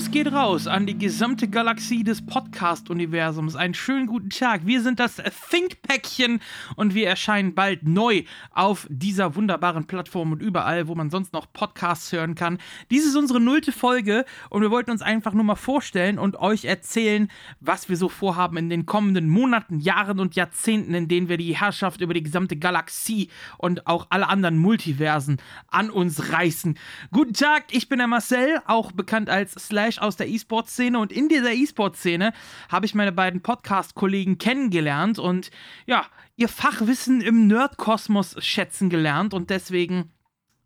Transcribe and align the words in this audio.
Gruß 0.00 0.12
geht 0.12 0.32
raus 0.32 0.66
an 0.66 0.86
die 0.86 0.96
gesamte 0.96 1.46
Galaxie 1.46 2.02
des 2.02 2.24
Podcast-Universums. 2.24 3.54
Einen 3.54 3.74
schönen 3.74 4.06
guten 4.06 4.30
Tag. 4.30 4.64
Wir 4.64 4.80
sind 4.80 4.98
das 4.98 5.16
Think-Päckchen 5.50 6.40
und 6.74 6.94
wir 6.94 7.06
erscheinen 7.06 7.54
bald 7.54 7.86
neu 7.86 8.22
auf 8.50 8.86
dieser 8.88 9.34
wunderbaren 9.34 9.86
Plattform 9.86 10.32
und 10.32 10.40
überall, 10.40 10.88
wo 10.88 10.94
man 10.94 11.10
sonst 11.10 11.34
noch 11.34 11.52
Podcasts 11.52 12.12
hören 12.12 12.34
kann. 12.34 12.56
Dies 12.90 13.04
ist 13.04 13.14
unsere 13.14 13.40
nullte 13.40 13.72
Folge 13.72 14.24
und 14.48 14.62
wir 14.62 14.70
wollten 14.70 14.90
uns 14.90 15.02
einfach 15.02 15.34
nur 15.34 15.44
mal 15.44 15.54
vorstellen 15.54 16.18
und 16.18 16.36
euch 16.36 16.64
erzählen, 16.64 17.30
was 17.60 17.90
wir 17.90 17.98
so 17.98 18.08
vorhaben 18.08 18.56
in 18.56 18.70
den 18.70 18.86
kommenden 18.86 19.28
Monaten, 19.28 19.80
Jahren 19.80 20.18
und 20.18 20.34
Jahrzehnten, 20.34 20.94
in 20.94 21.08
denen 21.08 21.28
wir 21.28 21.36
die 21.36 21.58
Herrschaft 21.58 22.00
über 22.00 22.14
die 22.14 22.22
gesamte 22.22 22.56
Galaxie 22.56 23.28
und 23.58 23.86
auch 23.86 24.06
alle 24.08 24.28
anderen 24.28 24.56
Multiversen 24.56 25.42
an 25.68 25.90
uns 25.90 26.32
reißen. 26.32 26.78
Guten 27.12 27.34
Tag, 27.34 27.64
ich 27.72 27.90
bin 27.90 27.98
der 27.98 28.08
Marcel, 28.08 28.62
auch 28.64 28.92
bekannt 28.92 29.28
als 29.28 29.50
als 29.50 29.72
Slash 29.90 29.98
aus 29.98 30.16
der 30.16 30.28
E-Sport-Szene 30.28 30.98
und 30.98 31.12
in 31.12 31.28
dieser 31.28 31.52
E-Sport-Szene 31.52 32.32
habe 32.70 32.86
ich 32.86 32.94
meine 32.94 33.12
beiden 33.12 33.42
Podcast-Kollegen 33.42 34.38
kennengelernt 34.38 35.18
und 35.18 35.50
ja, 35.86 36.06
ihr 36.36 36.48
Fachwissen 36.48 37.20
im 37.20 37.46
Nerd-Kosmos 37.46 38.36
schätzen 38.38 38.88
gelernt 38.88 39.34
und 39.34 39.50
deswegen 39.50 40.12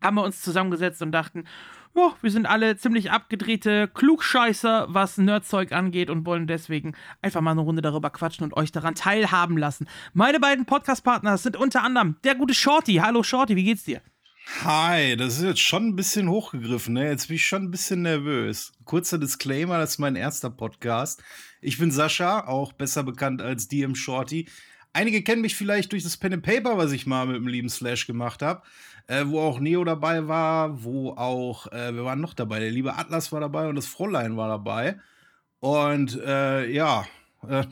haben 0.03 0.17
wir 0.17 0.25
uns 0.25 0.43
zusammengesetzt 0.43 1.01
und 1.01 1.13
dachten, 1.13 1.45
ja, 1.97 2.13
wir 2.21 2.31
sind 2.31 2.47
alle 2.47 2.77
ziemlich 2.77 3.11
abgedrehte 3.13 3.89
Klugscheißer, 3.89 4.87
was 4.89 5.17
Nerdzeug 5.17 5.73
angeht 5.73 6.11
und 6.11 6.27
wollen 6.27 6.47
deswegen 6.47 6.95
einfach 7.23 7.41
mal 7.41 7.53
eine 7.53 7.61
Runde 7.61 7.83
darüber 7.83 8.11
quatschen 8.11 8.45
und 8.45 8.57
euch 8.57 8.73
daran 8.73 8.97
teilhaben 8.97 9.57
lassen. 9.57 9.87
Meine 10.13 10.41
beiden 10.41 10.67
Podcast-Partner 10.67 11.39
sind 11.39 11.57
unter 11.57 11.83
anderem 11.83 12.17
der 12.25 12.35
gute 12.35 12.53
Shorty. 12.53 12.97
Hallo 12.97 13.23
Shorty, 13.23 13.57
wie 13.57 13.65
geht's 13.65 13.85
dir? 13.85 14.03
Hi, 14.47 15.17
das 15.17 15.39
ist 15.39 15.43
jetzt 15.43 15.61
schon 15.61 15.89
ein 15.89 15.97
bisschen 15.97 16.29
hochgegriffen, 16.29 16.95
ne? 16.95 17.09
Jetzt 17.09 17.29
bin 17.29 17.37
ich 17.37 17.47
schon 17.47 17.63
ein 17.63 17.71
bisschen 17.71 18.03
nervös. 18.03 18.73
Kurzer 18.85 19.19
Disclaimer, 19.19 19.79
das 19.79 19.93
ist 19.93 19.99
mein 19.99 20.17
erster 20.17 20.51
Podcast. 20.51 21.23
Ich 21.63 21.79
bin 21.79 21.91
Sascha, 21.91 22.47
auch 22.47 22.73
besser 22.75 23.03
bekannt 23.05 23.41
als 23.41 23.69
DM 23.69 23.95
Shorty. 23.95 24.49
Einige 24.93 25.23
kennen 25.23 25.41
mich 25.41 25.57
vielleicht 25.57 25.93
durch 25.93 26.03
das 26.03 26.19
Pen 26.19 26.35
and 26.35 26.43
Paper, 26.43 26.77
was 26.77 26.93
ich 26.93 27.07
mal 27.07 27.27
mit 27.27 27.37
dem 27.37 27.49
lieben 27.49 27.71
Slash 27.71 28.07
gemacht 28.07 28.43
habe, 28.43 28.63
äh, 29.07 29.25
wo 29.27 29.41
auch 29.41 29.61
Neo 29.61 29.83
dabei 29.83 30.29
war, 30.29 30.85
wo 30.85 31.13
auch, 31.13 31.67
äh, 31.73 31.95
wir 31.95 32.05
waren 32.05 32.21
noch 32.21 32.35
dabei, 32.35 32.61
der 32.61 32.71
liebe 32.71 32.97
Atlas 32.97 33.33
war 33.33 33.41
dabei 33.41 33.67
und 33.69 33.77
das 33.77 33.87
Fräulein 33.87 34.37
war 34.37 34.49
dabei. 34.49 35.01
Und 35.61 36.21
äh, 36.21 36.71
ja, 36.71 37.07
äh, 37.49 37.65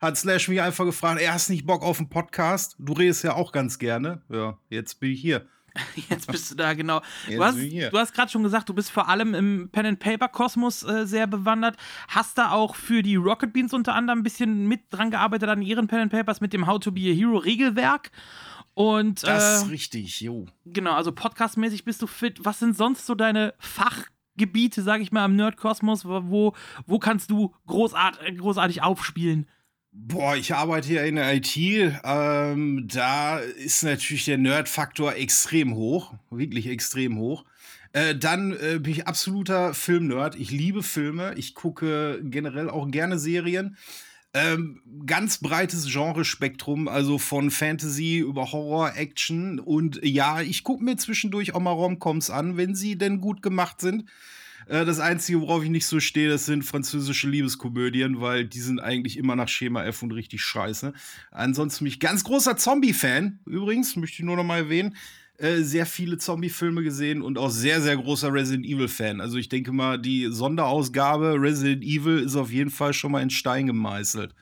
hat 0.00 0.16
Slash 0.16 0.48
mich 0.48 0.62
einfach 0.62 0.86
gefragt, 0.86 1.20
er 1.20 1.34
hast 1.34 1.50
nicht 1.50 1.66
Bock 1.66 1.82
auf 1.82 1.98
einen 1.98 2.08
Podcast? 2.08 2.74
Du 2.78 2.94
redest 2.94 3.22
ja 3.22 3.34
auch 3.34 3.52
ganz 3.52 3.78
gerne. 3.78 4.22
Ja, 4.30 4.58
jetzt 4.70 4.98
bin 4.98 5.12
ich 5.12 5.20
hier. 5.20 5.46
Jetzt 6.08 6.30
bist 6.30 6.50
du 6.50 6.54
da, 6.54 6.74
genau. 6.74 7.00
Du 7.28 7.42
hast, 7.42 7.56
du 7.56 7.98
hast 7.98 8.14
gerade 8.14 8.30
schon 8.30 8.42
gesagt, 8.42 8.68
du 8.68 8.74
bist 8.74 8.90
vor 8.90 9.08
allem 9.08 9.34
im 9.34 9.68
Pen-and-Paper-Kosmos 9.70 10.82
äh, 10.82 11.06
sehr 11.06 11.26
bewandert. 11.26 11.76
Hast 12.08 12.38
da 12.38 12.50
auch 12.50 12.74
für 12.74 13.02
die 13.02 13.16
Rocket 13.16 13.52
Beans 13.52 13.72
unter 13.72 13.94
anderem 13.94 14.20
ein 14.20 14.22
bisschen 14.22 14.66
mit 14.66 14.82
dran 14.90 15.10
gearbeitet 15.10 15.48
an 15.48 15.62
ihren 15.62 15.86
Pen-and-Papers 15.86 16.40
mit 16.40 16.52
dem 16.52 16.66
How 16.66 16.78
to 16.78 16.92
be 16.92 17.10
a 17.10 17.14
Hero-Regelwerk. 17.14 18.10
Und, 18.74 19.26
das 19.26 19.62
ist 19.62 19.68
äh, 19.68 19.70
richtig, 19.70 20.20
jo. 20.20 20.46
Genau, 20.64 20.92
also 20.92 21.12
podcastmäßig 21.12 21.84
bist 21.84 22.00
du 22.02 22.06
fit. 22.06 22.44
Was 22.44 22.60
sind 22.60 22.76
sonst 22.76 23.06
so 23.06 23.14
deine 23.14 23.54
Fachgebiete, 23.58 24.82
sag 24.82 25.00
ich 25.00 25.12
mal, 25.12 25.24
am 25.24 25.36
Nerd-Kosmos? 25.36 26.04
Wo, 26.04 26.54
wo 26.86 26.98
kannst 26.98 27.30
du 27.30 27.54
großart, 27.66 28.20
großartig 28.38 28.82
aufspielen? 28.82 29.46
Boah, 29.92 30.36
ich 30.36 30.54
arbeite 30.54 30.86
hier 30.86 31.04
in 31.04 31.16
der 31.16 31.34
IT. 31.34 31.56
Ähm, 31.56 32.86
da 32.86 33.38
ist 33.38 33.82
natürlich 33.82 34.24
der 34.24 34.38
Nerd-Faktor 34.38 35.16
extrem 35.16 35.74
hoch. 35.74 36.14
Wirklich 36.30 36.68
extrem 36.68 37.18
hoch. 37.18 37.44
Äh, 37.92 38.14
dann 38.14 38.52
äh, 38.52 38.78
bin 38.78 38.92
ich 38.92 39.08
absoluter 39.08 39.74
Filmnerd. 39.74 40.36
Ich 40.36 40.52
liebe 40.52 40.84
Filme. 40.84 41.34
Ich 41.34 41.56
gucke 41.56 42.20
generell 42.22 42.70
auch 42.70 42.88
gerne 42.88 43.18
Serien. 43.18 43.76
Ähm, 44.32 44.80
ganz 45.06 45.38
breites 45.38 45.92
Genrespektrum, 45.92 46.86
also 46.86 47.18
von 47.18 47.50
Fantasy 47.50 48.18
über 48.18 48.52
Horror, 48.52 48.96
Action. 48.96 49.58
Und 49.58 49.98
ja, 50.04 50.40
ich 50.40 50.62
gucke 50.62 50.84
mir 50.84 50.98
zwischendurch 50.98 51.52
auch 51.52 51.60
mal 51.60 51.72
Romcoms 51.72 52.30
an, 52.30 52.56
wenn 52.56 52.76
sie 52.76 52.96
denn 52.96 53.20
gut 53.20 53.42
gemacht 53.42 53.80
sind. 53.80 54.04
Äh, 54.70 54.84
das 54.84 55.00
Einzige, 55.00 55.40
worauf 55.40 55.64
ich 55.64 55.70
nicht 55.70 55.86
so 55.86 55.98
stehe, 55.98 56.28
das 56.28 56.46
sind 56.46 56.64
französische 56.64 57.28
Liebeskomödien, 57.28 58.20
weil 58.20 58.44
die 58.44 58.60
sind 58.60 58.78
eigentlich 58.78 59.16
immer 59.16 59.34
nach 59.34 59.48
Schema 59.48 59.84
F 59.84 60.02
und 60.02 60.12
richtig 60.12 60.42
scheiße. 60.42 60.92
Ansonsten 61.32 61.84
bin 61.84 61.92
ich 61.92 62.00
ganz 62.00 62.22
großer 62.22 62.56
Zombie-Fan. 62.56 63.40
Übrigens, 63.46 63.96
möchte 63.96 64.20
ich 64.20 64.24
nur 64.24 64.36
noch 64.36 64.44
mal 64.44 64.58
erwähnen. 64.58 64.96
Äh, 65.38 65.62
sehr 65.62 65.86
viele 65.86 66.18
Zombie-Filme 66.18 66.84
gesehen 66.84 67.20
und 67.20 67.36
auch 67.36 67.50
sehr, 67.50 67.82
sehr 67.82 67.96
großer 67.96 68.32
Resident 68.32 68.64
Evil-Fan. 68.64 69.20
Also 69.20 69.38
ich 69.38 69.48
denke 69.48 69.72
mal, 69.72 69.98
die 69.98 70.28
Sonderausgabe 70.30 71.34
Resident 71.40 71.82
Evil 71.82 72.20
ist 72.20 72.36
auf 72.36 72.52
jeden 72.52 72.70
Fall 72.70 72.92
schon 72.92 73.10
mal 73.10 73.22
in 73.22 73.30
Stein 73.30 73.66
gemeißelt 73.66 74.34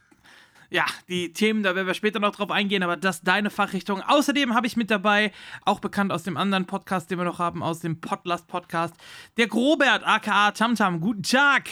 ja, 0.70 0.84
die 1.08 1.32
Themen, 1.32 1.62
da 1.62 1.74
werden 1.74 1.86
wir 1.86 1.94
später 1.94 2.20
noch 2.20 2.34
drauf 2.34 2.50
eingehen, 2.50 2.82
aber 2.82 2.96
das 2.96 3.16
ist 3.16 3.28
deine 3.28 3.50
Fachrichtung. 3.50 4.02
Außerdem 4.02 4.54
habe 4.54 4.66
ich 4.66 4.76
mit 4.76 4.90
dabei, 4.90 5.32
auch 5.64 5.80
bekannt 5.80 6.12
aus 6.12 6.22
dem 6.22 6.36
anderen 6.36 6.66
Podcast, 6.66 7.10
den 7.10 7.18
wir 7.18 7.24
noch 7.24 7.38
haben, 7.38 7.62
aus 7.62 7.80
dem 7.80 8.00
Podlast 8.00 8.46
Podcast, 8.46 8.94
der 9.36 9.46
Grobert, 9.46 10.06
aka 10.06 10.50
Tamtam. 10.52 11.00
Guten 11.00 11.22
Tag! 11.22 11.70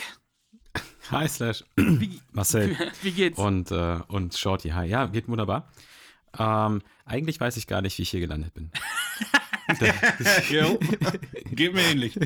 Hi, 1.11 1.29
Slash. 1.29 1.65
Wie, 1.77 2.21
Marcel. 2.33 2.77
Wie 3.03 3.13
geht's? 3.13 3.39
Und, 3.39 3.71
äh, 3.71 3.99
und 4.09 4.35
Shorty, 4.37 4.71
hi. 4.71 4.87
Ja, 4.87 5.07
geht 5.07 5.29
wunderbar. 5.29 5.71
Ähm, 6.39 6.83
eigentlich 7.05 7.41
weiß 7.41 7.57
ich 7.57 7.67
gar 7.67 7.83
nicht, 7.83 7.97
wie 7.99 8.03
ich 8.03 8.11
hier 8.11 8.21
gelandet 8.21 8.53
bin. 8.55 8.71
Geht 11.51 11.75
mir 11.75 11.83
ähnlich. 11.83 12.19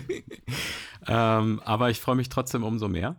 ähm, 1.06 1.60
aber 1.64 1.91
ich 1.91 2.00
freue 2.00 2.16
mich 2.16 2.28
trotzdem 2.28 2.64
umso 2.64 2.88
mehr. 2.88 3.16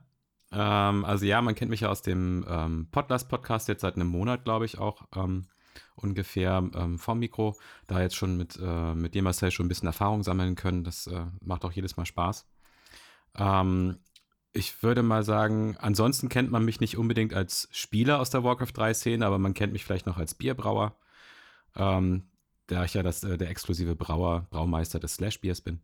Ähm, 0.52 1.06
also 1.06 1.26
ja, 1.26 1.42
man 1.42 1.56
kennt 1.56 1.72
mich 1.72 1.82
ja 1.82 1.90
aus 1.90 2.02
dem 2.02 2.46
ähm, 2.48 2.88
Podlast-Podcast 2.92 3.68
jetzt 3.68 3.82
seit 3.82 3.96
einem 3.96 4.08
Monat, 4.08 4.44
glaube 4.44 4.66
ich, 4.66 4.78
auch 4.78 5.04
ähm, 5.16 5.48
ungefähr 5.96 6.70
ähm, 6.76 7.00
vom 7.00 7.20
Mikro. 7.20 7.58
Da 7.88 8.02
jetzt 8.02 8.16
schon 8.16 8.38
mit, 8.38 8.60
äh, 8.62 8.94
mit 8.94 9.14
dir, 9.14 9.24
Marcel, 9.24 9.52
schon 9.52 9.66
ein 9.66 9.70
bisschen 9.70 9.88
Erfahrung 9.88 10.24
sammeln 10.24 10.56
können. 10.56 10.84
Das 10.84 11.08
äh, 11.08 11.26
macht 11.42 11.64
auch 11.66 11.72
jedes 11.72 11.98
Mal 11.98 12.06
Spaß. 12.06 12.46
Ähm, 13.38 14.00
ich 14.54 14.84
würde 14.84 15.04
mal 15.04 15.24
sagen, 15.24 15.78
ansonsten 15.80 16.28
kennt 16.28 16.52
man 16.52 16.66
mich 16.66 16.82
nicht 16.82 16.98
unbedingt 16.98 17.34
als 17.34 17.70
Spieler 17.72 18.20
aus 18.20 18.30
der 18.30 18.44
Warcraft 18.44 18.74
3-Szene, 18.76 19.26
aber 19.26 19.38
man 19.38 19.54
kennt 19.54 19.72
mich 19.72 19.86
vielleicht 19.86 20.06
noch 20.06 20.18
als 20.18 20.36
Bierbrauer. 20.36 20.98
Ähm, 21.76 22.28
da 22.68 22.84
ich 22.84 22.94
ja 22.94 23.04
das, 23.04 23.24
äh, 23.24 23.38
der 23.38 23.50
exklusive 23.50 23.96
Brauer, 23.96 24.48
Braumeister 24.50 25.00
des 25.00 25.16
Slash-Biers 25.16 25.62
bin. 25.62 25.82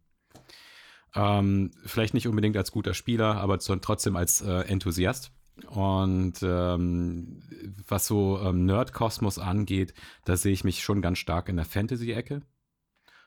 Ähm, 1.17 1.71
vielleicht 1.85 2.13
nicht 2.13 2.27
unbedingt 2.27 2.55
als 2.55 2.71
guter 2.71 2.93
Spieler, 2.93 3.37
aber 3.37 3.59
trotzdem 3.59 4.15
als 4.15 4.41
äh, 4.41 4.61
Enthusiast. 4.61 5.31
Und 5.65 6.35
ähm, 6.43 7.41
was 7.87 8.05
so 8.05 8.39
ähm, 8.39 8.65
Nerd-Kosmos 8.65 9.39
angeht, 9.39 9.95
da 10.25 10.37
sehe 10.37 10.53
ich 10.53 10.63
mich 10.63 10.83
schon 10.83 11.01
ganz 11.01 11.17
stark 11.17 11.49
in 11.49 11.55
der 11.55 11.65
Fantasy-Ecke. 11.65 12.43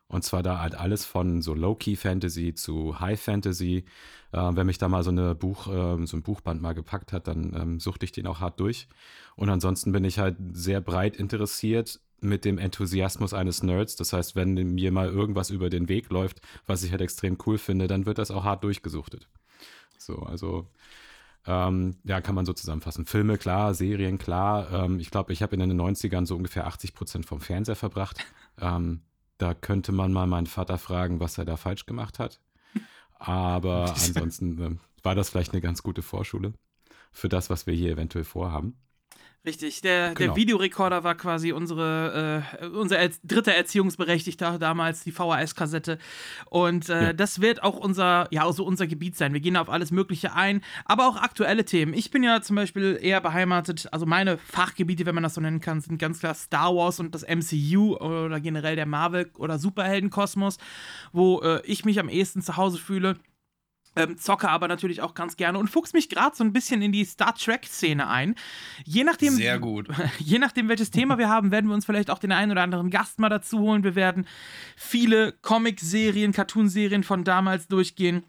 Und 0.07 0.25
zwar 0.25 0.43
da 0.43 0.61
halt 0.61 0.75
alles 0.75 1.05
von 1.05 1.43
so 1.43 1.55
Low-Key-Fantasy 1.55 2.55
zu 2.55 3.01
High-Fantasy. 3.01 3.85
Äh, 4.33 4.51
wenn 4.53 4.67
mich 4.67 4.79
da 4.79 4.89
mal 4.89 5.03
so, 5.03 5.11
eine 5.11 5.35
Buch, 5.35 5.67
äh, 5.67 6.07
so 6.07 6.17
ein 6.17 6.23
Buchband 6.23 6.63
mal 6.63 6.75
gepackt 6.75 7.13
hat, 7.13 7.27
dann 7.27 7.55
ähm, 7.55 7.81
suchte 7.81 8.05
ich 8.05 8.13
den 8.13 8.29
auch 8.29 8.41
hart 8.41 8.61
durch. 8.61 8.89
Und 9.35 9.51
ansonsten 9.51 9.91
bin 9.91 10.05
ich 10.05 10.19
halt 10.19 10.37
sehr 10.53 10.81
breit 10.81 11.17
interessiert 11.17 12.01
mit 12.23 12.45
dem 12.45 12.59
Enthusiasmus 12.59 13.35
eines 13.35 13.63
Nerds. 13.63 13.97
Das 13.97 14.13
heißt, 14.13 14.37
wenn 14.37 14.55
mir 14.55 14.93
mal 14.93 15.09
irgendwas 15.09 15.51
über 15.51 15.71
den 15.71 15.89
Weg 15.89 16.11
läuft, 16.11 16.41
was 16.67 16.83
ich 16.83 16.91
halt 16.91 17.01
extrem 17.01 17.39
cool 17.47 17.59
finde, 17.59 17.87
dann 17.87 18.07
wird 18.07 18.19
das 18.19 18.31
auch 18.31 18.45
hart 18.45 18.65
durchgesuchtet. 18.65 19.29
So, 19.99 20.19
also 20.21 20.67
ähm, 21.47 21.97
ja, 22.05 22.21
kann 22.21 22.35
man 22.35 22.47
so 22.47 22.53
zusammenfassen. 22.53 23.07
Filme, 23.07 23.39
klar, 23.39 23.75
Serien, 23.75 24.19
klar. 24.19 24.71
Ähm, 24.73 25.01
ich 25.01 25.11
glaube, 25.11 25.33
ich 25.33 25.43
habe 25.43 25.57
in 25.57 25.61
den 25.61 25.81
90ern 25.81 26.27
so 26.27 26.37
ungefähr 26.37 26.67
80 26.67 26.95
Prozent 26.95 27.27
vom 27.27 27.41
Fernseher 27.41 27.77
verbracht. 27.77 28.25
Ähm, 28.63 29.01
da 29.39 29.55
könnte 29.55 29.91
man 29.91 30.13
mal 30.13 30.27
meinen 30.27 30.47
Vater 30.47 30.77
fragen, 30.77 31.19
was 31.19 31.39
er 31.39 31.47
da 31.47 31.57
falsch 31.57 31.87
gemacht 31.87 32.19
hat. 32.19 32.41
Aber 33.15 33.95
ansonsten 33.95 34.61
äh, 34.61 34.77
war 35.03 35.15
das 35.15 35.31
vielleicht 35.31 35.53
eine 35.53 35.63
ganz 35.63 35.83
gute 35.83 36.03
Vorschule 36.03 36.53
für 37.11 37.31
das, 37.31 37.49
was 37.49 37.67
wir 37.67 37.73
hier 37.73 37.93
eventuell 37.93 38.25
vorhaben. 38.25 38.77
Richtig, 39.43 39.81
der, 39.81 40.13
genau. 40.13 40.35
der 40.35 40.37
Videorekorder 40.37 41.03
war 41.03 41.15
quasi 41.15 41.53
unsere, 41.53 42.45
äh, 42.61 42.67
unser 42.67 42.99
er 42.99 43.09
dritter 43.25 43.53
Erziehungsberechtigter 43.53 44.59
damals, 44.59 45.03
die 45.03 45.13
VHS-Kassette. 45.13 45.99
Und 46.51 46.91
äh, 46.91 47.05
ja. 47.05 47.13
das 47.15 47.41
wird 47.41 47.63
auch 47.63 47.79
unser, 47.79 48.29
ja, 48.31 48.45
also 48.45 48.65
unser 48.65 48.87
Gebiet 48.87 49.17
sein. 49.17 49.33
Wir 49.33 49.41
gehen 49.41 49.57
auf 49.57 49.71
alles 49.71 49.93
Mögliche 49.93 50.35
ein, 50.35 50.61
aber 50.85 51.09
auch 51.09 51.17
aktuelle 51.17 51.65
Themen. 51.65 51.95
Ich 51.95 52.11
bin 52.11 52.23
ja 52.23 52.43
zum 52.43 52.57
Beispiel 52.57 52.99
eher 53.01 53.23
beheimatet, 53.23 53.89
also 53.93 54.05
meine 54.05 54.37
Fachgebiete, 54.37 55.07
wenn 55.07 55.15
man 55.15 55.25
das 55.25 55.35
so 55.35 55.41
nennen 55.41 55.61
kann, 55.61 55.81
sind 55.81 55.97
ganz 55.97 56.19
klar 56.19 56.35
Star 56.35 56.77
Wars 56.77 57.01
und 57.01 57.15
das 57.15 57.23
MCU 57.23 57.97
oder 57.97 58.41
generell 58.41 58.77
der 58.77 58.87
Marvel- 58.87 59.31
oder 59.39 59.59
Superheldenkosmos, 59.59 60.59
wo 61.13 61.41
äh, 61.41 61.63
ich 61.65 61.87
mich 61.87 61.99
am 61.99 62.11
ehesten 62.11 62.43
zu 62.43 62.59
Hause 62.59 62.77
fühle. 62.77 63.17
Ähm, 64.01 64.19
zocke 64.19 64.49
aber 64.49 64.69
natürlich 64.69 65.03
auch 65.03 65.15
ganz 65.15 65.37
gerne 65.37 65.59
und 65.59 65.69
fuchs 65.69 65.93
mich 65.93 66.09
gerade 66.09 66.35
so 66.37 66.45
ein 66.45 66.53
bisschen 66.53 66.83
in 66.83 66.93
die 66.93 67.05
Star 67.05 67.35
Trek-Szene 67.35 68.09
ein. 68.09 68.35
Je 68.85 69.05
nachdem, 69.05 69.35
Sehr 69.35 69.59
gut. 69.59 69.89
Je 70.19 70.39
nachdem, 70.39 70.69
welches 70.69 70.91
Thema 70.91 71.19
wir 71.19 71.29
haben, 71.29 71.51
werden 71.51 71.69
wir 71.69 71.75
uns 71.75 71.85
vielleicht 71.85 72.11
auch 72.11 72.19
den 72.19 72.33
einen 72.33 72.53
oder 72.53 72.63
anderen 72.63 72.91
Gast 72.91 73.19
mal 73.19 73.29
dazu 73.29 73.59
holen. 73.59 73.85
Wir 73.85 73.95
werden 73.95 74.27
viele 74.77 75.33
Comic-Serien, 75.43 76.33
Cartoon-Serien 76.33 77.03
von 77.03 77.25
damals 77.25 77.69
durchgehen. 77.69 78.25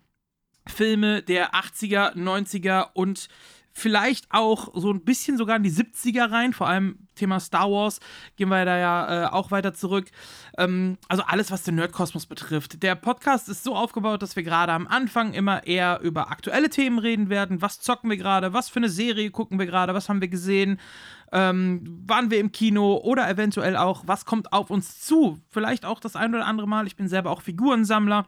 Filme 0.67 1.23
der 1.23 1.53
80er, 1.53 2.15
90er 2.15 2.89
und 2.93 3.29
vielleicht 3.73 4.25
auch 4.31 4.69
so 4.73 4.91
ein 4.91 5.03
bisschen 5.03 5.37
sogar 5.37 5.57
in 5.57 5.63
die 5.63 5.71
70er 5.71 6.31
rein, 6.31 6.53
vor 6.53 6.67
allem 6.67 7.07
Thema 7.15 7.39
Star 7.39 7.69
Wars, 7.71 7.99
gehen 8.35 8.49
wir 8.49 8.65
da 8.65 8.77
ja 8.77 9.25
äh, 9.25 9.27
auch 9.27 9.51
weiter 9.51 9.73
zurück. 9.73 10.09
Ähm, 10.57 10.97
also 11.07 11.23
alles, 11.23 11.51
was 11.51 11.63
den 11.63 11.75
Nerdkosmos 11.75 12.25
betrifft. 12.25 12.83
Der 12.83 12.95
Podcast 12.95 13.49
ist 13.49 13.63
so 13.63 13.75
aufgebaut, 13.75 14.21
dass 14.21 14.35
wir 14.35 14.43
gerade 14.43 14.71
am 14.73 14.87
Anfang 14.87 15.33
immer 15.33 15.65
eher 15.65 15.99
über 16.01 16.31
aktuelle 16.31 16.69
Themen 16.69 16.99
reden 16.99 17.29
werden. 17.29 17.61
Was 17.61 17.79
zocken 17.79 18.09
wir 18.09 18.17
gerade? 18.17 18.53
Was 18.53 18.69
für 18.69 18.77
eine 18.77 18.89
Serie 18.89 19.31
gucken 19.31 19.59
wir 19.59 19.65
gerade? 19.65 19.93
Was 19.93 20.09
haben 20.09 20.21
wir 20.21 20.27
gesehen? 20.27 20.79
Ähm, 21.31 22.03
waren 22.07 22.29
wir 22.29 22.39
im 22.39 22.51
Kino 22.51 22.97
oder 22.97 23.29
eventuell 23.29 23.77
auch, 23.77 24.03
was 24.05 24.25
kommt 24.25 24.51
auf 24.51 24.69
uns 24.69 24.99
zu? 24.99 25.39
Vielleicht 25.49 25.85
auch 25.85 25.99
das 25.99 26.15
ein 26.15 26.33
oder 26.35 26.45
andere 26.45 26.67
Mal. 26.67 26.87
Ich 26.87 26.95
bin 26.95 27.07
selber 27.07 27.31
auch 27.31 27.41
Figurensammler 27.41 28.27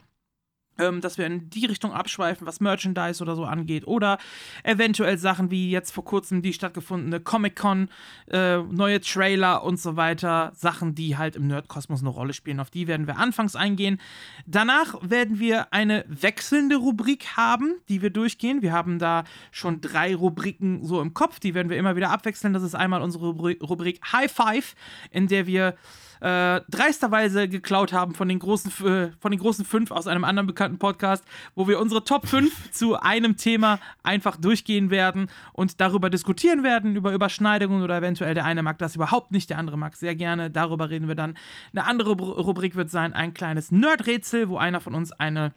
ähm, 0.80 1.02
dass 1.02 1.18
wir 1.18 1.26
in 1.26 1.50
die 1.50 1.66
Richtung 1.66 1.94
abschweifen, 1.94 2.48
was 2.48 2.60
Merchandise 2.60 3.22
oder 3.22 3.36
so 3.36 3.46
angeht. 3.46 3.86
Oder 3.88 4.18
eventuell 4.64 5.18
Sachen 5.18 5.52
wie 5.52 5.70
jetzt 5.70 5.92
vor 5.92 6.04
kurzem 6.04 6.42
die 6.42 6.54
stattgefundene 6.54 7.20
Comic-Con, 7.20 7.90
äh, 8.32 8.58
neue 8.58 9.02
Trailer 9.02 9.64
und 9.64 9.80
so 9.80 9.96
weiter. 9.96 10.52
Sachen, 10.56 10.96
die 10.96 11.18
halt 11.18 11.36
im 11.36 11.48
Nerdkosmos 11.48 12.02
eine 12.02 12.10
Rolle 12.10 12.34
spielen. 12.34 12.60
Auf 12.60 12.70
die 12.70 12.88
werden 12.88 13.08
wir 13.08 13.18
anfangs 13.18 13.56
eingehen. 13.56 14.00
Danach 14.46 14.96
werden 15.02 15.40
wir 15.40 15.74
eine 15.74 16.06
wechselnde 16.08 16.78
Rubrik 16.78 17.38
haben, 17.38 17.76
die 17.90 18.02
wir 18.02 18.10
durchgehen. 18.10 18.62
Wir 18.62 18.74
haben 18.74 19.00
da 19.00 19.24
schon 19.52 19.82
drei 19.82 20.16
Rubriken 20.16 20.84
so 20.84 21.02
im 21.02 21.14
Kopf. 21.14 21.40
Die 21.40 21.54
werden 21.54 21.70
wir 21.70 21.78
immer 21.78 21.96
wieder 21.96 22.10
abwechseln. 22.10 22.54
Das 22.54 22.64
ist 22.64 22.76
einmal 22.76 23.02
unsere 23.02 23.30
Rubrik 23.30 24.00
High 24.12 24.32
Five, 24.32 24.76
in 25.12 25.28
der 25.28 25.48
wir 25.48 25.76
äh, 26.24 26.62
dreisterweise 26.70 27.50
geklaut 27.50 27.92
haben 27.92 28.16
von 28.16 28.30
den, 28.30 28.40
großen, 28.40 28.72
äh, 28.88 29.12
von 29.20 29.32
den 29.32 29.40
großen 29.42 29.66
fünf 29.66 29.92
aus 29.92 30.08
einem 30.08 30.24
anderen 30.24 30.48
bekannten 30.48 30.80
Podcast, 30.80 31.26
wo 31.54 31.68
wir 31.68 31.82
unsere 31.82 32.06
Top 32.06 32.28
5 32.28 32.52
zu 32.72 32.96
einem 32.98 33.36
Thema 33.36 33.80
einfach 34.04 34.38
durchgehen 34.38 34.90
werden 34.90 35.28
und 35.52 35.82
darüber 35.82 36.10
diskutieren 36.10 36.64
werden, 36.64 36.96
über 36.96 37.12
Überschneidungen 37.12 37.84
oder 37.84 37.98
eventuell 37.98 38.34
der 38.34 38.46
eine 38.46 38.64
mag 38.64 38.78
das 38.78 38.96
überhaupt 38.96 39.34
nicht, 39.34 39.50
der 39.50 39.58
andere 39.58 39.78
mag 39.78 39.98
sehr 39.98 40.16
gerne. 40.16 40.50
Darüber 40.50 40.90
reden 40.90 41.10
wir 41.10 41.16
dann. 41.16 41.36
Eine 41.74 41.86
andere 41.86 42.12
Rubrik 42.12 42.76
wird 42.76 42.90
sein, 42.90 43.12
ein 43.12 43.34
kleines 43.34 43.72
Nerdrätsel, 43.72 44.48
wo 44.48 44.56
einer 44.56 44.80
von 44.80 44.96
uns 44.96 45.12
eine 45.12 45.54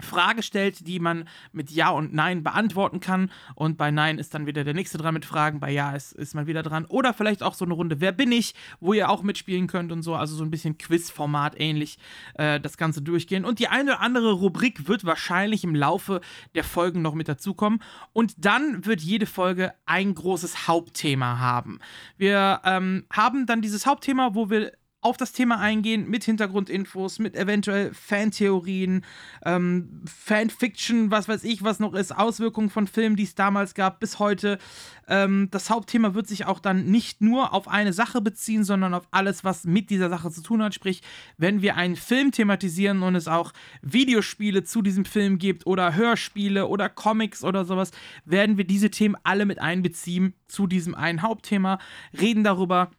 Frage 0.00 0.42
stellt, 0.42 0.86
die 0.86 1.00
man 1.00 1.28
mit 1.52 1.70
Ja 1.70 1.90
und 1.90 2.14
Nein 2.14 2.42
beantworten 2.42 3.00
kann. 3.00 3.30
Und 3.54 3.76
bei 3.76 3.90
Nein 3.90 4.18
ist 4.18 4.34
dann 4.34 4.46
wieder 4.46 4.64
der 4.64 4.74
nächste 4.74 4.98
dran 4.98 5.14
mit 5.14 5.24
Fragen, 5.24 5.60
bei 5.60 5.70
Ja 5.70 5.94
ist, 5.94 6.12
ist 6.12 6.34
man 6.34 6.46
wieder 6.46 6.62
dran. 6.62 6.84
Oder 6.86 7.12
vielleicht 7.12 7.42
auch 7.42 7.54
so 7.54 7.64
eine 7.64 7.74
Runde 7.74 8.00
Wer 8.00 8.12
bin 8.12 8.32
ich, 8.32 8.54
wo 8.80 8.92
ihr 8.92 9.10
auch 9.10 9.22
mitspielen 9.22 9.66
könnt 9.66 9.92
und 9.92 10.02
so. 10.02 10.14
Also 10.14 10.36
so 10.36 10.44
ein 10.44 10.50
bisschen 10.50 10.78
Quiz-Format 10.78 11.58
ähnlich 11.58 11.98
äh, 12.34 12.60
das 12.60 12.76
Ganze 12.76 13.02
durchgehen. 13.02 13.44
Und 13.44 13.58
die 13.58 13.68
eine 13.68 13.92
oder 13.92 14.00
andere 14.00 14.32
Rubrik 14.32 14.88
wird 14.88 15.04
wahrscheinlich 15.04 15.64
im 15.64 15.74
Laufe 15.74 16.20
der 16.54 16.64
Folgen 16.64 17.02
noch 17.02 17.14
mit 17.14 17.28
dazukommen. 17.28 17.82
Und 18.12 18.34
dann 18.38 18.84
wird 18.84 19.00
jede 19.00 19.26
Folge 19.26 19.72
ein 19.86 20.14
großes 20.14 20.68
Hauptthema 20.68 21.38
haben. 21.38 21.80
Wir 22.16 22.60
ähm, 22.64 23.04
haben 23.12 23.46
dann 23.46 23.62
dieses 23.62 23.86
Hauptthema, 23.86 24.34
wo 24.34 24.50
wir 24.50 24.72
auf 25.00 25.16
das 25.16 25.32
Thema 25.32 25.60
eingehen 25.60 26.10
mit 26.10 26.24
Hintergrundinfos, 26.24 27.20
mit 27.20 27.36
eventuell 27.36 27.94
Fantheorien, 27.94 29.04
ähm, 29.44 30.02
Fanfiction, 30.06 31.12
was 31.12 31.28
weiß 31.28 31.44
ich, 31.44 31.62
was 31.62 31.78
noch 31.78 31.94
ist, 31.94 32.16
Auswirkungen 32.16 32.68
von 32.68 32.88
Filmen, 32.88 33.14
die 33.14 33.22
es 33.22 33.36
damals 33.36 33.74
gab, 33.74 34.00
bis 34.00 34.18
heute. 34.18 34.58
Ähm, 35.06 35.48
das 35.52 35.70
Hauptthema 35.70 36.14
wird 36.14 36.26
sich 36.26 36.46
auch 36.46 36.58
dann 36.58 36.86
nicht 36.86 37.20
nur 37.20 37.54
auf 37.54 37.68
eine 37.68 37.92
Sache 37.92 38.20
beziehen, 38.20 38.64
sondern 38.64 38.92
auf 38.92 39.06
alles, 39.12 39.44
was 39.44 39.64
mit 39.64 39.90
dieser 39.90 40.08
Sache 40.08 40.32
zu 40.32 40.42
tun 40.42 40.62
hat. 40.64 40.74
Sprich, 40.74 41.02
wenn 41.36 41.62
wir 41.62 41.76
einen 41.76 41.96
Film 41.96 42.32
thematisieren 42.32 43.02
und 43.02 43.14
es 43.14 43.28
auch 43.28 43.52
Videospiele 43.82 44.64
zu 44.64 44.82
diesem 44.82 45.04
Film 45.04 45.38
gibt 45.38 45.64
oder 45.64 45.94
Hörspiele 45.94 46.66
oder 46.66 46.88
Comics 46.88 47.44
oder 47.44 47.64
sowas, 47.64 47.92
werden 48.24 48.56
wir 48.56 48.64
diese 48.64 48.90
Themen 48.90 49.16
alle 49.22 49.46
mit 49.46 49.60
einbeziehen 49.60 50.34
zu 50.48 50.66
diesem 50.66 50.96
einen 50.96 51.22
Hauptthema, 51.22 51.78
reden 52.18 52.42
darüber, 52.42 52.90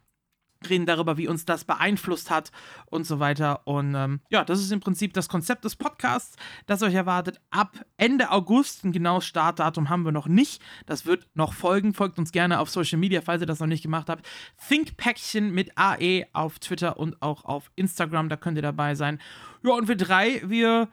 reden 0.68 0.86
darüber, 0.86 1.16
wie 1.16 1.28
uns 1.28 1.44
das 1.44 1.64
beeinflusst 1.64 2.30
hat 2.30 2.52
und 2.86 3.04
so 3.04 3.18
weiter. 3.18 3.66
Und 3.66 3.94
ähm, 3.94 4.20
ja, 4.30 4.44
das 4.44 4.60
ist 4.60 4.72
im 4.72 4.80
Prinzip 4.80 5.14
das 5.14 5.28
Konzept 5.28 5.64
des 5.64 5.76
Podcasts, 5.76 6.36
das 6.66 6.82
euch 6.82 6.94
erwartet 6.94 7.40
ab 7.50 7.84
Ende 7.96 8.30
August. 8.30 8.84
Ein 8.84 8.92
genaues 8.92 9.24
Startdatum 9.24 9.88
haben 9.88 10.04
wir 10.04 10.12
noch 10.12 10.26
nicht. 10.26 10.62
Das 10.86 11.06
wird 11.06 11.28
noch 11.34 11.52
folgen. 11.52 11.94
Folgt 11.94 12.18
uns 12.18 12.32
gerne 12.32 12.60
auf 12.60 12.70
Social 12.70 12.98
Media, 12.98 13.22
falls 13.22 13.40
ihr 13.40 13.46
das 13.46 13.60
noch 13.60 13.66
nicht 13.66 13.82
gemacht 13.82 14.08
habt. 14.08 14.26
Thinkpäckchen 14.68 15.50
mit 15.52 15.76
AE 15.76 16.26
auf 16.32 16.58
Twitter 16.58 16.98
und 16.98 17.22
auch 17.22 17.44
auf 17.44 17.70
Instagram, 17.76 18.28
da 18.28 18.36
könnt 18.36 18.56
ihr 18.58 18.62
dabei 18.62 18.94
sein. 18.94 19.20
Ja, 19.62 19.72
und 19.72 19.88
wir 19.88 19.96
drei, 19.96 20.42
wir 20.44 20.88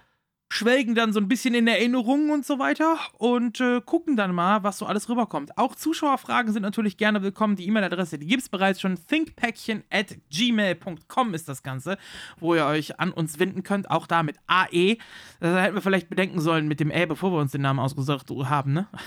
schwelgen 0.49 0.95
dann 0.95 1.11
so 1.11 1.19
ein 1.19 1.27
bisschen 1.27 1.53
in 1.53 1.67
Erinnerungen 1.67 2.31
und 2.31 2.45
so 2.45 2.57
weiter 2.57 2.97
und 3.17 3.59
äh, 3.59 3.81
gucken 3.81 4.15
dann 4.15 4.33
mal, 4.33 4.63
was 4.63 4.77
so 4.77 4.85
alles 4.85 5.09
rüberkommt. 5.09 5.57
Auch 5.57 5.75
Zuschauerfragen 5.75 6.53
sind 6.53 6.61
natürlich 6.61 6.97
gerne 6.97 7.21
willkommen. 7.21 7.55
Die 7.57 7.67
E-Mail-Adresse, 7.67 8.17
die 8.17 8.27
gibt 8.27 8.43
es 8.43 8.49
bereits 8.49 8.79
schon. 8.79 8.97
thinkpäckchen 9.07 9.83
at 9.91 10.15
gmail.com 10.29 11.33
ist 11.33 11.49
das 11.49 11.63
Ganze, 11.63 11.97
wo 12.39 12.55
ihr 12.55 12.65
euch 12.65 12.99
an 12.99 13.11
uns 13.11 13.39
wenden 13.39 13.63
könnt. 13.63 13.91
Auch 13.91 14.07
da 14.07 14.23
mit 14.23 14.37
AE. 14.47 14.97
Das 15.39 15.61
hätten 15.61 15.75
wir 15.75 15.81
vielleicht 15.81 16.09
bedenken 16.09 16.39
sollen 16.39 16.67
mit 16.67 16.79
dem 16.79 16.91
Ä, 16.91 17.05
bevor 17.05 17.31
wir 17.31 17.39
uns 17.39 17.51
den 17.51 17.61
Namen 17.61 17.79
ausgesucht 17.79 18.29
haben, 18.29 18.73
ne? 18.73 18.87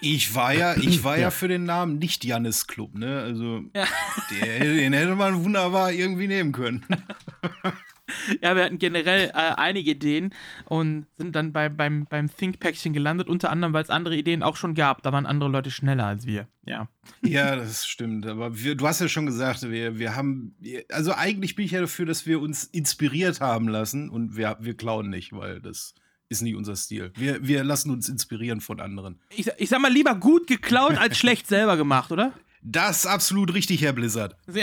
Ich 0.00 0.34
war 0.34 0.52
ja, 0.52 0.76
ich 0.76 1.02
war 1.02 1.16
ja. 1.16 1.22
ja 1.22 1.30
für 1.30 1.48
den 1.48 1.64
Namen 1.64 1.98
nicht 1.98 2.24
Jannis 2.24 2.66
Club, 2.66 2.94
ne? 2.94 3.20
Also, 3.20 3.62
ja. 3.74 3.84
den, 4.30 4.76
den 4.76 4.92
hätte 4.92 5.14
man 5.14 5.42
wunderbar 5.42 5.92
irgendwie 5.92 6.26
nehmen 6.26 6.52
können. 6.52 6.84
ja, 8.42 8.56
wir 8.56 8.64
hatten 8.64 8.78
generell 8.78 9.30
äh, 9.30 9.32
einige 9.32 9.92
Ideen 9.92 10.34
und 10.66 11.06
sind 11.16 11.34
dann 11.34 11.52
bei, 11.52 11.68
beim, 11.68 12.06
beim 12.06 12.34
Think-Päckchen 12.34 12.92
gelandet, 12.92 13.28
unter 13.28 13.50
anderem, 13.50 13.72
weil 13.72 13.82
es 13.82 13.90
andere 13.90 14.16
Ideen 14.16 14.42
auch 14.42 14.56
schon 14.56 14.74
gab. 14.74 15.02
Da 15.02 15.12
waren 15.12 15.26
andere 15.26 15.50
Leute 15.50 15.70
schneller 15.70 16.06
als 16.06 16.26
wir. 16.26 16.48
Ja. 16.66 16.88
Ja, 17.22 17.56
das 17.56 17.86
stimmt. 17.86 18.26
Aber 18.26 18.58
wir, 18.58 18.74
du 18.74 18.86
hast 18.86 19.00
ja 19.00 19.08
schon 19.08 19.26
gesagt, 19.26 19.62
wir, 19.70 19.98
wir 19.98 20.16
haben, 20.16 20.56
also 20.90 21.12
eigentlich 21.12 21.54
bin 21.54 21.64
ich 21.64 21.72
ja 21.72 21.80
dafür, 21.80 22.06
dass 22.06 22.26
wir 22.26 22.40
uns 22.40 22.64
inspiriert 22.64 23.40
haben 23.40 23.68
lassen 23.68 24.08
und 24.08 24.36
wir, 24.36 24.56
wir 24.60 24.76
klauen 24.76 25.10
nicht, 25.10 25.32
weil 25.32 25.60
das 25.60 25.94
ist 26.28 26.42
nicht 26.42 26.56
unser 26.56 26.76
Stil. 26.76 27.12
Wir, 27.14 27.46
wir 27.46 27.64
lassen 27.64 27.90
uns 27.90 28.08
inspirieren 28.08 28.60
von 28.60 28.80
anderen. 28.80 29.20
Ich, 29.30 29.46
ich 29.58 29.68
sag 29.68 29.80
mal, 29.80 29.92
lieber 29.92 30.14
gut 30.14 30.46
geklaut 30.46 30.96
als 30.96 31.18
schlecht 31.18 31.46
selber 31.46 31.76
gemacht, 31.76 32.10
oder? 32.10 32.32
Das 32.66 33.00
ist 33.00 33.06
absolut 33.06 33.52
richtig, 33.52 33.82
Herr 33.82 33.92
Blizzard. 33.92 34.36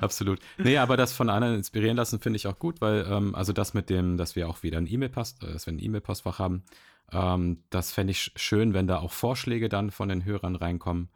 absolut. 0.00 0.40
Nee, 0.58 0.78
aber 0.78 0.96
das 0.96 1.12
von 1.12 1.30
anderen 1.30 1.54
inspirieren 1.54 1.96
lassen 1.96 2.18
finde 2.18 2.38
ich 2.38 2.48
auch 2.48 2.58
gut, 2.58 2.80
weil, 2.80 3.06
ähm, 3.08 3.36
also 3.36 3.52
das 3.52 3.72
mit 3.72 3.88
dem, 3.88 4.16
dass 4.16 4.34
wir 4.34 4.48
auch 4.48 4.64
wieder 4.64 4.78
ein 4.78 4.88
E-Mail-Post, 4.88 5.44
äh, 5.44 5.52
dass 5.52 5.66
wir 5.66 5.72
ein 5.72 5.78
E-Mail-Postfach 5.78 6.40
haben, 6.40 6.64
ähm, 7.12 7.62
das 7.70 7.92
fände 7.92 8.10
ich 8.10 8.32
schön, 8.34 8.74
wenn 8.74 8.88
da 8.88 8.98
auch 8.98 9.12
Vorschläge 9.12 9.68
dann 9.68 9.92
von 9.92 10.08
den 10.08 10.24
Hörern 10.24 10.56
reinkommen. 10.56 11.08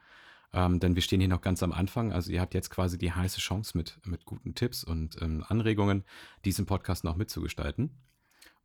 Ähm, 0.52 0.78
denn 0.78 0.94
wir 0.94 1.02
stehen 1.02 1.20
hier 1.20 1.28
noch 1.28 1.42
ganz 1.42 1.64
am 1.64 1.72
Anfang. 1.72 2.12
Also 2.12 2.30
ihr 2.30 2.40
habt 2.40 2.54
jetzt 2.54 2.70
quasi 2.70 2.96
die 2.96 3.12
heiße 3.12 3.40
Chance 3.40 3.76
mit, 3.76 3.98
mit 4.04 4.24
guten 4.24 4.54
Tipps 4.54 4.84
und 4.84 5.20
ähm, 5.20 5.44
Anregungen, 5.48 6.04
diesen 6.44 6.66
Podcast 6.66 7.02
noch 7.02 7.16
mitzugestalten. 7.16 7.90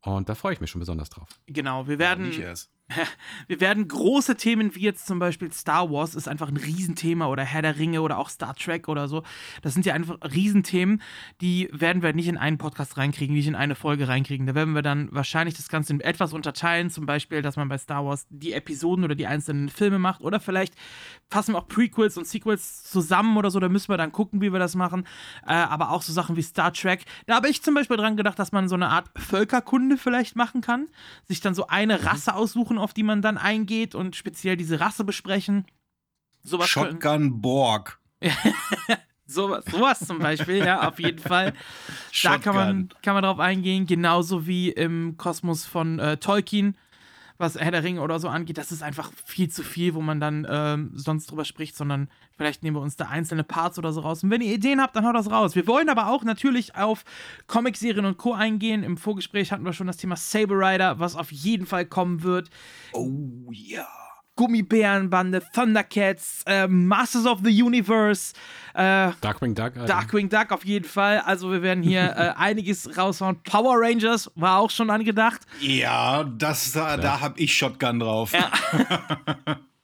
Und 0.02 0.28
da 0.28 0.36
freue 0.36 0.52
ich 0.52 0.60
mich 0.60 0.70
schon 0.70 0.80
besonders 0.80 1.10
drauf. 1.10 1.28
Genau, 1.46 1.88
wir 1.88 1.98
werden. 1.98 2.30
Ja, 2.32 2.54
wir 3.48 3.60
werden 3.60 3.88
große 3.88 4.36
Themen 4.36 4.74
wie 4.74 4.80
jetzt 4.80 5.06
zum 5.06 5.18
Beispiel 5.18 5.52
Star 5.52 5.90
Wars 5.90 6.14
ist 6.14 6.28
einfach 6.28 6.48
ein 6.48 6.56
Riesenthema 6.56 7.26
oder 7.26 7.42
Herr 7.42 7.62
der 7.62 7.78
Ringe 7.78 8.00
oder 8.00 8.18
auch 8.18 8.28
Star 8.28 8.54
Trek 8.54 8.88
oder 8.88 9.08
so. 9.08 9.24
Das 9.62 9.74
sind 9.74 9.86
ja 9.86 9.94
einfach 9.94 10.18
Riesenthemen, 10.22 11.02
die 11.40 11.68
werden 11.72 12.02
wir 12.02 12.12
nicht 12.12 12.28
in 12.28 12.36
einen 12.36 12.58
Podcast 12.58 12.96
reinkriegen, 12.96 13.34
nicht 13.34 13.48
in 13.48 13.56
eine 13.56 13.74
Folge 13.74 14.08
reinkriegen. 14.08 14.46
Da 14.46 14.54
werden 14.54 14.74
wir 14.74 14.82
dann 14.82 15.08
wahrscheinlich 15.10 15.56
das 15.56 15.68
Ganze 15.68 15.94
in 15.94 16.00
etwas 16.00 16.32
unterteilen, 16.32 16.90
zum 16.90 17.06
Beispiel, 17.06 17.42
dass 17.42 17.56
man 17.56 17.68
bei 17.68 17.78
Star 17.78 18.04
Wars 18.04 18.26
die 18.30 18.52
Episoden 18.52 19.04
oder 19.04 19.14
die 19.14 19.26
einzelnen 19.26 19.68
Filme 19.68 19.98
macht 19.98 20.20
oder 20.20 20.38
vielleicht 20.38 20.74
fassen 21.28 21.54
wir 21.54 21.58
auch 21.58 21.68
Prequels 21.68 22.16
und 22.16 22.26
Sequels 22.26 22.84
zusammen 22.84 23.36
oder 23.36 23.50
so. 23.50 23.58
Da 23.58 23.68
müssen 23.68 23.88
wir 23.88 23.96
dann 23.96 24.12
gucken, 24.12 24.40
wie 24.40 24.52
wir 24.52 24.60
das 24.60 24.76
machen. 24.76 25.06
Äh, 25.46 25.54
aber 25.54 25.90
auch 25.90 26.02
so 26.02 26.12
Sachen 26.12 26.36
wie 26.36 26.42
Star 26.42 26.72
Trek. 26.72 27.04
Da 27.26 27.36
habe 27.36 27.48
ich 27.48 27.62
zum 27.62 27.74
Beispiel 27.74 27.96
dran 27.96 28.16
gedacht, 28.16 28.38
dass 28.38 28.52
man 28.52 28.68
so 28.68 28.76
eine 28.76 28.88
Art 28.88 29.10
Völkerkunde 29.16 29.96
vielleicht 29.96 30.36
machen 30.36 30.60
kann, 30.60 30.88
sich 31.24 31.40
dann 31.40 31.54
so 31.54 31.66
eine 31.66 31.98
mhm. 31.98 32.06
Rasse 32.06 32.34
aussuchen 32.34 32.75
Sachen, 32.76 32.78
auf 32.78 32.94
die 32.94 33.02
man 33.02 33.22
dann 33.22 33.38
eingeht 33.38 33.94
und 33.94 34.16
speziell 34.16 34.56
diese 34.56 34.80
Rasse 34.80 35.04
besprechen. 35.04 35.66
Sowas 36.42 36.68
Shotgun 36.68 37.40
Borg. 37.40 37.98
sowas, 39.26 39.64
sowas 39.66 40.06
zum 40.06 40.18
Beispiel, 40.18 40.58
ja, 40.58 40.88
auf 40.88 40.98
jeden 41.00 41.18
Fall. 41.18 41.54
Da 42.22 42.38
kann 42.38 42.54
man, 42.54 42.88
kann 43.02 43.14
man 43.14 43.24
drauf 43.24 43.40
eingehen, 43.40 43.86
genauso 43.86 44.46
wie 44.46 44.70
im 44.70 45.16
Kosmos 45.16 45.66
von 45.66 45.98
äh, 45.98 46.16
Tolkien 46.18 46.76
was 47.38 47.56
Herr 47.58 47.70
der 47.70 47.84
Ringe 47.84 48.00
oder 48.00 48.18
so 48.18 48.28
angeht, 48.28 48.58
das 48.58 48.72
ist 48.72 48.82
einfach 48.82 49.10
viel 49.24 49.48
zu 49.48 49.62
viel, 49.62 49.94
wo 49.94 50.00
man 50.00 50.20
dann 50.20 50.46
ähm, 50.48 50.90
sonst 50.94 51.30
drüber 51.30 51.44
spricht, 51.44 51.76
sondern 51.76 52.08
vielleicht 52.36 52.62
nehmen 52.62 52.76
wir 52.76 52.80
uns 52.80 52.96
da 52.96 53.06
einzelne 53.06 53.44
Parts 53.44 53.78
oder 53.78 53.92
so 53.92 54.00
raus. 54.00 54.22
Und 54.22 54.30
wenn 54.30 54.40
ihr 54.40 54.54
Ideen 54.54 54.80
habt, 54.80 54.96
dann 54.96 55.06
haut 55.06 55.14
das 55.14 55.30
raus. 55.30 55.54
Wir 55.54 55.66
wollen 55.66 55.88
aber 55.88 56.08
auch 56.08 56.24
natürlich 56.24 56.74
auf 56.74 57.04
Comicserien 57.46 58.04
und 58.04 58.18
Co. 58.18 58.32
eingehen. 58.32 58.82
Im 58.82 58.96
Vorgespräch 58.96 59.52
hatten 59.52 59.64
wir 59.64 59.72
schon 59.72 59.86
das 59.86 59.96
Thema 59.96 60.16
Saber 60.16 60.54
Rider, 60.58 60.98
was 60.98 61.16
auf 61.16 61.32
jeden 61.32 61.66
Fall 61.66 61.86
kommen 61.86 62.22
wird. 62.22 62.50
Oh 62.92 63.50
ja. 63.50 63.86
Gummibärenbande, 64.36 65.42
Thundercats, 65.52 66.42
äh, 66.46 66.68
Masters 66.68 67.26
of 67.26 67.40
the 67.42 67.62
Universe, 67.62 68.34
äh, 68.74 69.10
Darkwing 69.20 69.54
Duck. 69.54 69.76
Alter. 69.76 69.86
Darkwing 69.86 70.28
Duck 70.28 70.52
auf 70.52 70.64
jeden 70.64 70.84
Fall. 70.84 71.20
Also 71.20 71.50
wir 71.50 71.62
werden 71.62 71.82
hier 71.82 72.02
äh, 72.16 72.32
einiges 72.38 72.96
raushauen. 72.96 73.42
Power 73.42 73.76
Rangers 73.78 74.30
war 74.34 74.58
auch 74.58 74.70
schon 74.70 74.90
angedacht. 74.90 75.40
Ja, 75.60 76.24
das, 76.24 76.72
da, 76.72 76.96
da 76.96 77.20
habe 77.20 77.40
ich 77.40 77.56
Shotgun 77.56 78.00
drauf. 78.00 78.32
Ja. 78.32 78.50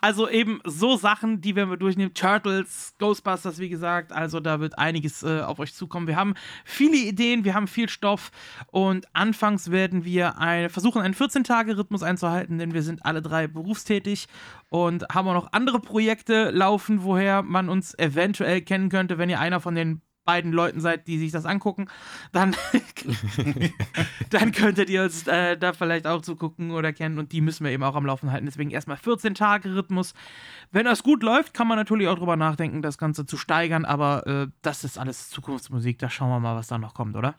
Also 0.00 0.28
eben 0.28 0.60
so 0.64 0.96
Sachen, 0.96 1.40
die 1.40 1.56
werden 1.56 1.70
wir 1.70 1.76
durchnehmen. 1.76 2.14
Turtles, 2.14 2.94
Ghostbusters, 2.98 3.58
wie 3.58 3.68
gesagt. 3.68 4.12
Also 4.12 4.40
da 4.40 4.60
wird 4.60 4.78
einiges 4.78 5.22
äh, 5.22 5.40
auf 5.40 5.58
euch 5.58 5.74
zukommen. 5.74 6.06
Wir 6.06 6.16
haben 6.16 6.34
viele 6.64 6.96
Ideen, 6.96 7.44
wir 7.44 7.54
haben 7.54 7.66
viel 7.66 7.88
Stoff 7.88 8.30
und 8.68 9.06
anfangs 9.14 9.70
werden 9.70 10.04
wir 10.04 10.38
eine, 10.38 10.68
versuchen, 10.68 11.02
einen 11.02 11.14
14-Tage-Rhythmus 11.14 12.02
einzuhalten, 12.02 12.58
denn 12.58 12.74
wir 12.74 12.82
sind 12.82 13.04
alle 13.04 13.22
drei 13.22 13.46
berufstätig 13.46 14.26
und 14.68 15.06
haben 15.12 15.28
auch 15.28 15.34
noch 15.34 15.52
andere 15.52 15.80
Projekte 15.80 16.50
laufen, 16.50 17.02
woher 17.02 17.42
man 17.42 17.68
uns 17.68 17.98
eventuell 17.98 18.60
kennen 18.60 18.88
könnte, 18.88 19.18
wenn 19.18 19.30
ihr 19.30 19.40
einer 19.40 19.60
von 19.60 19.74
den 19.74 20.02
beiden 20.28 20.52
Leuten 20.52 20.82
seid, 20.82 21.06
die 21.06 21.18
sich 21.18 21.32
das 21.32 21.46
angucken, 21.46 21.86
dann, 22.32 22.54
dann 24.30 24.52
könntet 24.52 24.90
ihr 24.90 25.02
uns 25.02 25.26
äh, 25.26 25.56
da 25.56 25.72
vielleicht 25.72 26.06
auch 26.06 26.20
zugucken 26.20 26.70
oder 26.70 26.92
kennen 26.92 27.18
und 27.18 27.32
die 27.32 27.40
müssen 27.40 27.64
wir 27.64 27.72
eben 27.72 27.82
auch 27.82 27.94
am 27.94 28.04
Laufen 28.04 28.30
halten. 28.30 28.44
Deswegen 28.44 28.70
erstmal 28.70 28.98
14 28.98 29.34
Tage 29.34 29.74
Rhythmus. 29.74 30.12
Wenn 30.70 30.84
das 30.84 31.02
gut 31.02 31.22
läuft, 31.22 31.54
kann 31.54 31.66
man 31.66 31.78
natürlich 31.78 32.08
auch 32.08 32.18
drüber 32.18 32.36
nachdenken, 32.36 32.82
das 32.82 32.98
Ganze 32.98 33.24
zu 33.24 33.38
steigern, 33.38 33.86
aber 33.86 34.26
äh, 34.26 34.48
das 34.60 34.84
ist 34.84 34.98
alles 34.98 35.30
Zukunftsmusik. 35.30 35.98
Da 35.98 36.10
schauen 36.10 36.28
wir 36.28 36.40
mal, 36.40 36.56
was 36.56 36.66
da 36.66 36.76
noch 36.76 36.92
kommt, 36.92 37.16
oder? 37.16 37.34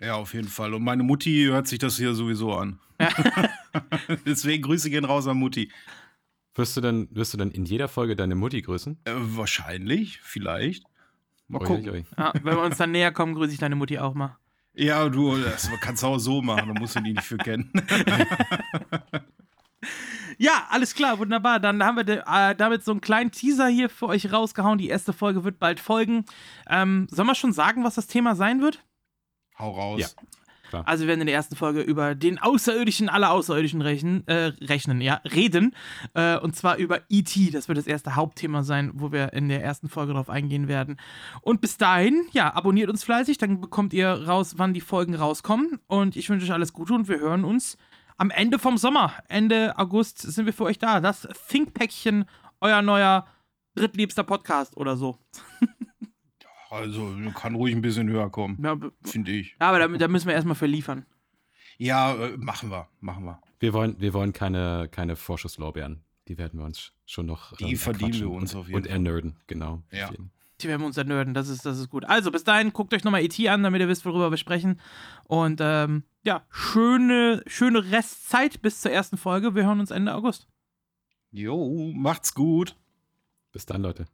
Ja, 0.00 0.14
auf 0.14 0.32
jeden 0.32 0.48
Fall. 0.48 0.72
Und 0.72 0.84
meine 0.84 1.02
Mutti 1.02 1.44
hört 1.50 1.68
sich 1.68 1.80
das 1.80 1.98
hier 1.98 2.14
sowieso 2.14 2.54
an. 2.54 2.78
Ja. 2.98 3.10
Deswegen 4.26 4.62
Grüße 4.62 4.88
gehen 4.88 5.04
raus 5.04 5.26
an 5.26 5.36
Mutti. 5.36 5.70
Wirst 6.54 6.78
du 6.78 6.80
denn, 6.80 7.08
wirst 7.10 7.34
du 7.34 7.36
denn 7.36 7.50
in 7.50 7.66
jeder 7.66 7.88
Folge 7.88 8.16
deine 8.16 8.36
Mutti 8.36 8.62
grüßen? 8.62 9.00
Äh, 9.04 9.12
wahrscheinlich, 9.14 10.20
vielleicht. 10.22 10.84
Mal 11.48 11.60
gucken. 11.60 11.88
Oi, 11.88 11.98
oi. 11.98 12.04
Ja, 12.16 12.32
wenn 12.34 12.56
wir 12.56 12.62
uns 12.62 12.76
dann 12.78 12.90
näher 12.90 13.12
kommen, 13.12 13.34
grüße 13.34 13.52
ich 13.52 13.58
deine 13.58 13.76
Mutti 13.76 13.98
auch 13.98 14.14
mal. 14.14 14.36
Ja, 14.74 15.08
du, 15.08 15.38
das 15.38 15.70
kannst 15.80 16.02
du 16.02 16.08
auch 16.08 16.18
so 16.18 16.42
machen, 16.42 16.74
da 16.74 16.80
musst 16.80 16.96
du 16.96 17.00
die 17.00 17.12
nicht 17.12 17.22
für 17.22 17.38
kennen. 17.38 17.72
ja, 20.38 20.66
alles 20.68 20.94
klar, 20.94 21.18
wunderbar. 21.18 21.60
Dann 21.60 21.82
haben 21.82 21.96
wir 21.96 22.24
äh, 22.26 22.54
damit 22.54 22.84
so 22.84 22.90
einen 22.90 23.00
kleinen 23.00 23.30
Teaser 23.30 23.68
hier 23.68 23.88
für 23.88 24.06
euch 24.06 24.30
rausgehauen. 24.30 24.76
Die 24.76 24.88
erste 24.88 25.14
Folge 25.14 25.44
wird 25.44 25.58
bald 25.58 25.80
folgen. 25.80 26.26
Ähm, 26.68 27.06
sollen 27.10 27.28
wir 27.28 27.34
schon 27.34 27.54
sagen, 27.54 27.84
was 27.84 27.94
das 27.94 28.06
Thema 28.06 28.36
sein 28.36 28.60
wird? 28.60 28.84
Hau 29.58 29.70
raus. 29.70 30.00
Ja. 30.00 30.08
Klar. 30.76 30.88
Also 30.88 31.04
wir 31.04 31.08
werden 31.08 31.22
in 31.22 31.26
der 31.26 31.36
ersten 31.36 31.56
Folge 31.56 31.80
über 31.80 32.14
den 32.14 32.38
Außerirdischen 32.38 33.08
aller 33.08 33.30
Außerirdischen 33.30 33.80
rechnen, 33.82 34.26
äh, 34.26 34.52
rechnen 34.60 35.00
ja, 35.00 35.20
reden. 35.24 35.74
Äh, 36.14 36.38
und 36.38 36.54
zwar 36.54 36.76
über 36.76 37.00
E.T. 37.08 37.50
Das 37.50 37.68
wird 37.68 37.78
das 37.78 37.86
erste 37.86 38.16
Hauptthema 38.16 38.62
sein, 38.62 38.92
wo 38.94 39.12
wir 39.12 39.32
in 39.32 39.48
der 39.48 39.62
ersten 39.62 39.88
Folge 39.88 40.12
darauf 40.12 40.30
eingehen 40.30 40.68
werden. 40.68 40.98
Und 41.42 41.60
bis 41.60 41.76
dahin, 41.78 42.26
ja, 42.32 42.54
abonniert 42.54 42.90
uns 42.90 43.04
fleißig, 43.04 43.38
dann 43.38 43.60
bekommt 43.60 43.92
ihr 43.92 44.08
raus, 44.08 44.54
wann 44.56 44.74
die 44.74 44.80
Folgen 44.80 45.14
rauskommen. 45.14 45.80
Und 45.86 46.16
ich 46.16 46.28
wünsche 46.28 46.46
euch 46.46 46.52
alles 46.52 46.72
Gute 46.72 46.94
und 46.94 47.08
wir 47.08 47.18
hören 47.18 47.44
uns 47.44 47.76
am 48.18 48.30
Ende 48.30 48.58
vom 48.58 48.78
Sommer. 48.78 49.12
Ende 49.28 49.78
August 49.78 50.18
sind 50.20 50.46
wir 50.46 50.52
für 50.52 50.64
euch 50.64 50.78
da. 50.78 51.00
Das 51.00 51.28
Thinkpäckchen, 51.48 52.24
euer 52.60 52.82
neuer 52.82 53.26
drittliebster 53.74 54.24
Podcast 54.24 54.76
oder 54.76 54.96
so. 54.96 55.18
Also 56.70 57.14
kann 57.34 57.54
ruhig 57.54 57.74
ein 57.74 57.82
bisschen 57.82 58.08
höher 58.08 58.30
kommen, 58.30 58.58
ja, 58.62 58.76
finde 59.04 59.32
ich. 59.32 59.54
Aber 59.58 59.78
da, 59.78 59.88
da 59.88 60.08
müssen 60.08 60.26
wir 60.26 60.34
erstmal 60.34 60.56
verliefern. 60.56 61.06
Ja, 61.78 62.14
äh, 62.14 62.36
machen 62.36 62.70
wir, 62.70 62.88
machen 63.00 63.24
wir. 63.24 63.40
Wir 63.58 63.72
wollen, 63.72 63.96
wir 64.00 64.14
wollen 64.14 64.32
keine, 64.32 64.88
keine 64.90 65.16
Vorschusslorbeeren. 65.16 66.02
Die 66.28 66.38
werden 66.38 66.58
wir 66.58 66.66
uns 66.66 66.92
schon 67.04 67.26
noch. 67.26 67.56
Die 67.56 67.72
ähm, 67.72 67.76
verdienen 67.76 68.14
wir 68.14 68.30
uns 68.30 68.54
und, 68.54 68.60
auf 68.60 68.68
jeden 68.68 68.82
Fall. 68.82 68.88
Und 68.88 68.92
ernörden, 68.92 69.36
genau. 69.46 69.82
Ja. 69.92 70.10
Die 70.60 70.68
werden 70.68 70.80
wir 70.80 70.86
uns 70.86 70.96
ernörden, 70.96 71.34
das 71.34 71.48
ist, 71.48 71.66
das 71.66 71.78
ist 71.78 71.90
gut. 71.90 72.06
Also, 72.06 72.30
bis 72.30 72.42
dahin, 72.42 72.72
guckt 72.72 72.94
euch 72.94 73.04
nochmal 73.04 73.22
ET 73.22 73.38
an, 73.46 73.62
damit 73.62 73.80
ihr 73.80 73.88
wisst, 73.88 74.06
worüber 74.06 74.30
wir 74.30 74.38
sprechen. 74.38 74.80
Und 75.24 75.60
ähm, 75.62 76.04
ja, 76.24 76.46
schöne, 76.50 77.42
schöne 77.46 77.90
Restzeit 77.92 78.62
bis 78.62 78.80
zur 78.80 78.90
ersten 78.90 79.18
Folge. 79.18 79.54
Wir 79.54 79.66
hören 79.66 79.80
uns 79.80 79.90
Ende 79.90 80.14
August. 80.14 80.48
Jo, 81.30 81.92
macht's 81.94 82.34
gut. 82.34 82.74
Bis 83.52 83.66
dann, 83.66 83.82
Leute. 83.82 84.06